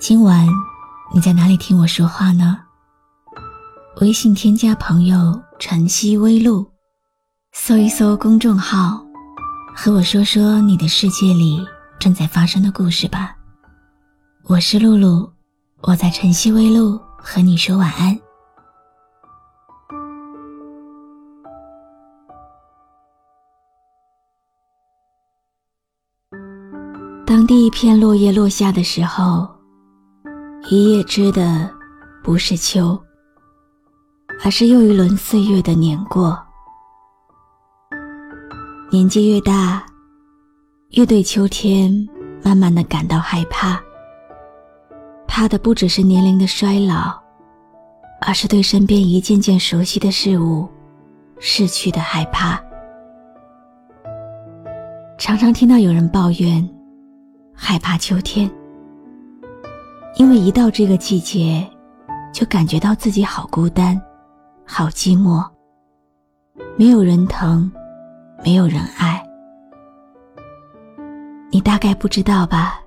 [0.00, 0.48] 今晚
[1.12, 2.58] 你在哪里听我说话呢？
[4.00, 6.66] 微信添加朋友“晨曦微露”，
[7.52, 9.04] 搜一搜公众号，
[9.76, 11.62] 和我说说你的世界里
[11.98, 13.36] 正在发生的故事吧。
[14.44, 15.30] 我是露露，
[15.82, 18.18] 我在晨曦微露和你说晚安。
[27.26, 29.46] 当第一片落叶落下的时候，
[30.72, 31.68] 一叶知的
[32.22, 32.96] 不是秋，
[34.44, 36.40] 而是又一轮岁月的年过。
[38.88, 39.84] 年纪越大，
[40.90, 42.08] 越对秋天
[42.44, 43.82] 慢慢的感到害怕。
[45.26, 47.20] 怕的不只是年龄的衰老，
[48.20, 50.68] 而是对身边一件件熟悉的事物
[51.40, 52.62] 逝去的害怕。
[55.18, 56.64] 常常听到有人抱怨。
[57.52, 58.48] 害怕秋天，
[60.16, 61.66] 因为一到这个季节，
[62.32, 64.00] 就感觉到自己好孤单，
[64.66, 65.48] 好寂寞，
[66.76, 67.70] 没有人疼，
[68.44, 69.22] 没有人爱。
[71.50, 72.80] 你大概不知道吧？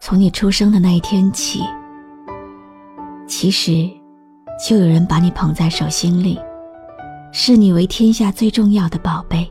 [0.00, 1.60] 从你出生的那一天起，
[3.26, 3.90] 其实
[4.66, 6.38] 就有人把你捧在手心里，
[7.32, 9.50] 视你为天下最重要的宝贝。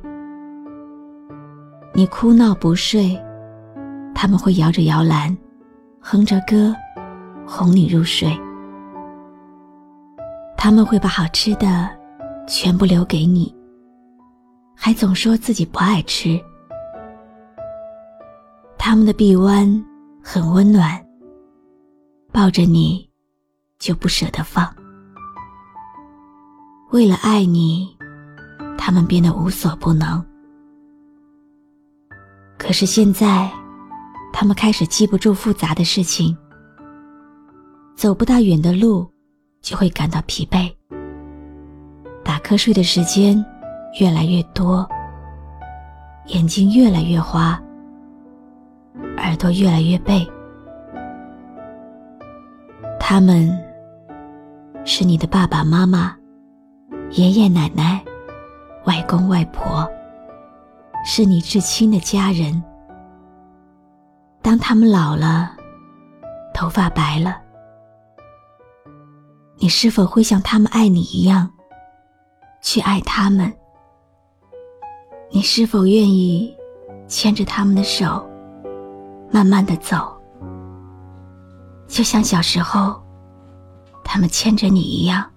[1.93, 3.19] 你哭闹不睡。
[4.17, 5.35] 他们会摇着摇篮，
[6.07, 6.71] 哼着歌，
[7.47, 8.29] 哄你入睡。
[10.55, 11.89] 他们会把好吃的
[12.47, 13.51] 全部留给你，
[14.75, 16.39] 还总说自己不爱吃。
[18.77, 19.83] 他们的臂弯
[20.23, 21.03] 很温暖，
[22.31, 23.09] 抱着你
[23.79, 24.71] 就不舍得放。
[26.91, 27.97] 为了爱你，
[28.77, 30.23] 他们变得无所不能。
[32.59, 33.51] 可是现在。
[34.37, 36.37] 他们开始记不住复杂的事情，
[37.95, 39.09] 走不大远的路，
[39.61, 40.69] 就会感到疲惫。
[42.21, 43.43] 打瞌睡的时间
[43.97, 44.85] 越来越多，
[46.25, 47.57] 眼睛越来越花，
[49.15, 50.27] 耳朵越来越背。
[52.99, 53.49] 他们
[54.83, 56.13] 是你的爸爸妈妈、
[57.11, 58.03] 爷爷奶奶、
[58.83, 59.89] 外公外婆，
[61.05, 62.61] 是你至亲的家人。
[64.45, 65.57] 当他们老了，
[66.53, 67.41] 头发白了，
[69.55, 71.49] 你是否会像他们爱你一样，
[72.61, 73.51] 去爱他们？
[75.31, 76.55] 你是否愿意
[77.07, 78.23] 牵着他们的手，
[79.31, 80.15] 慢慢的走，
[81.87, 83.01] 就像小时候
[84.03, 85.27] 他们牵着你一样？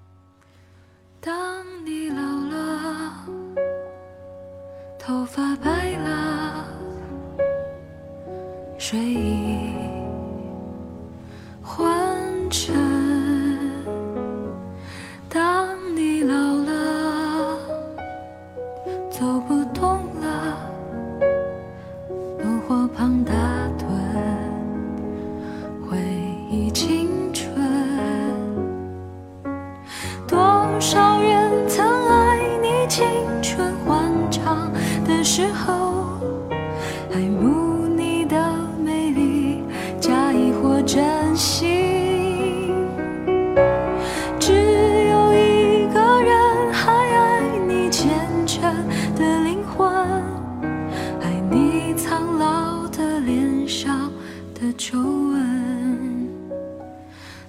[54.79, 56.29] 皱纹。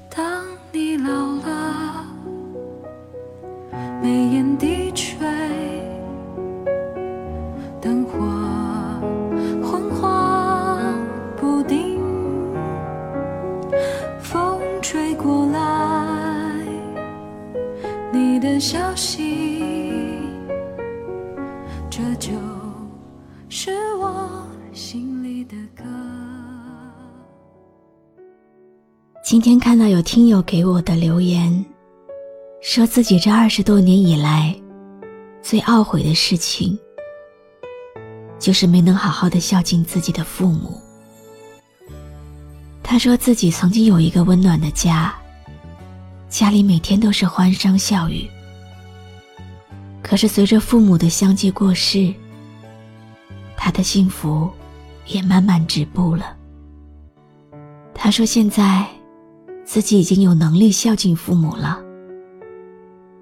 [0.10, 2.04] 当你老了，
[4.02, 5.28] 眉眼低垂，
[7.80, 8.18] 灯火
[9.62, 10.82] 昏黄
[11.38, 12.02] 不定，
[14.20, 16.66] 风吹过来，
[18.12, 18.60] 你的。
[18.60, 19.74] 消息，
[21.90, 22.34] 这就
[23.48, 26.09] 是我心里的歌。
[29.30, 31.64] 今天看到有听友给我的留言，
[32.62, 34.60] 说自己这二十多年以来
[35.40, 36.76] 最懊悔的事情，
[38.40, 40.82] 就是没能好好的孝敬自己的父母。
[42.82, 45.14] 他说自己曾经有一个温暖的家，
[46.28, 48.28] 家里每天都是欢声笑语。
[50.02, 52.12] 可是随着父母的相继过世，
[53.56, 54.50] 他的幸福
[55.06, 56.36] 也慢慢止步了。
[57.94, 58.88] 他说现在
[59.70, 61.80] 自己已经有能力孝敬父母了，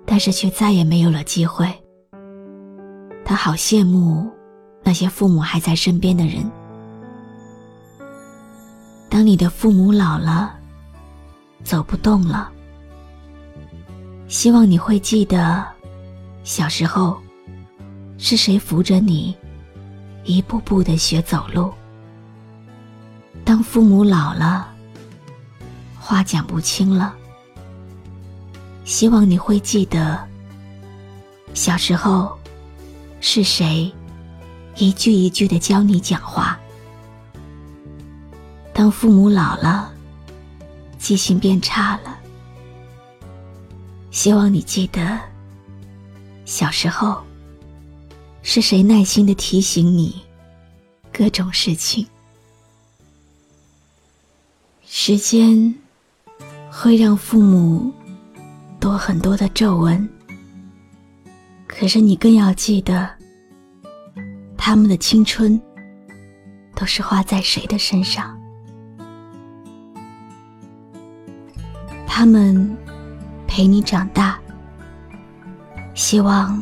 [0.06, 1.68] 但是却再也没有了机会。
[3.26, 4.32] 他好羡慕
[4.82, 6.50] 那些父母还在身边的人。
[9.10, 10.56] 当你的父母老了，
[11.66, 12.50] 走不动了，
[14.30, 15.66] 希望你会记得，
[16.46, 17.18] 小时候
[18.18, 19.36] 是谁扶着你，
[20.24, 21.74] 一步步的学走路。
[23.44, 24.70] 当父母老了，
[26.08, 27.14] 话讲不清了，
[28.86, 30.18] 希望你会记得，
[31.54, 32.34] 小时候
[33.20, 33.94] 是谁
[34.78, 36.58] 一句一句的教你讲话。
[38.72, 39.92] 当父母老了，
[40.98, 42.18] 记性变差了，
[44.10, 45.20] 希望你记得，
[46.46, 47.22] 小时候
[48.44, 50.22] 是谁耐心的提醒你
[51.12, 52.08] 各种事情。
[54.86, 55.76] 时间
[56.80, 57.92] 会让父母
[58.80, 60.08] 多很多的皱纹，
[61.66, 63.10] 可是你更要记得，
[64.56, 65.60] 他们的青春
[66.76, 68.40] 都是花在谁的身上。
[72.06, 72.78] 他们
[73.48, 74.40] 陪你长大，
[75.96, 76.62] 希望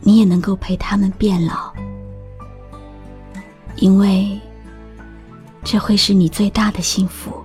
[0.00, 1.70] 你也能够陪他们变老，
[3.76, 4.40] 因为
[5.62, 7.44] 这会是你最大的幸福。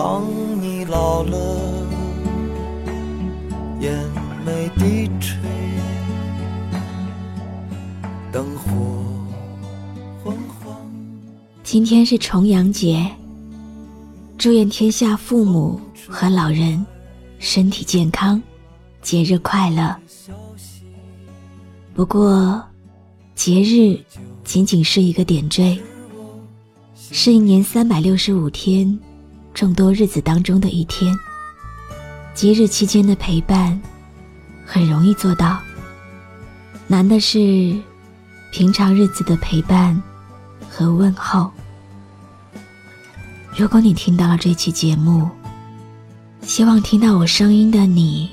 [0.00, 0.22] 当
[0.62, 1.36] 你老了，
[3.80, 3.92] 眼
[4.46, 5.36] 眉低垂，
[8.30, 8.70] 灯火
[10.22, 10.76] 昏黄。
[11.64, 13.10] 今天是重阳节，
[14.38, 15.80] 祝愿天下父母。
[16.06, 16.86] 和老人
[17.40, 18.40] 身体健康，
[19.02, 19.94] 节日快乐。
[21.92, 22.62] 不过，
[23.34, 23.98] 节日
[24.44, 25.76] 仅仅是一个点缀，
[26.94, 28.96] 是一年三百六十五天
[29.58, 31.12] 众多日子当中的一天。
[32.32, 33.76] 节日期间的陪伴
[34.64, 35.58] 很容易做到，
[36.86, 37.76] 难的是
[38.52, 40.00] 平常日子的陪伴
[40.70, 41.50] 和问候。
[43.56, 45.28] 如果你听到了这期节目，
[46.42, 48.30] 希望听到我声音的你，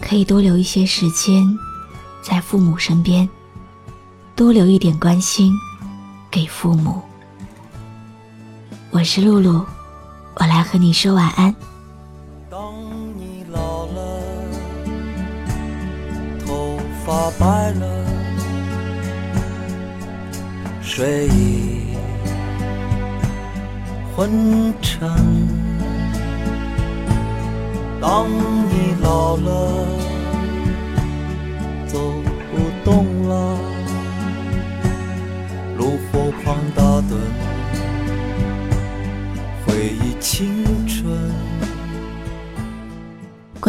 [0.00, 1.46] 可以多留一些时间
[2.20, 3.28] 在父母身边，
[4.34, 5.54] 多留一点关心
[6.28, 7.00] 给父母。
[8.90, 9.64] 我是露露，
[10.38, 11.54] 我来和你说晚安。
[12.50, 12.74] 当
[13.16, 14.20] 你老了，
[16.46, 18.04] 头发白了，
[20.82, 21.96] 睡意
[24.14, 25.08] 昏沉。
[27.98, 29.86] 当你老了，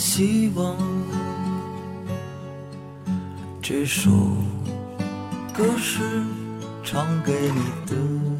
[0.00, 0.74] 希望
[3.60, 4.10] 这首
[5.52, 6.00] 歌是
[6.82, 8.39] 唱给你的。